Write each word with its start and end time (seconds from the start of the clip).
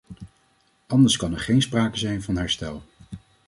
Anders 0.87 1.17
kan 1.17 1.33
er 1.33 1.39
geen 1.39 1.61
sprake 1.61 1.97
zijn 1.97 2.21
van 2.21 2.35
herstel. 2.37 2.83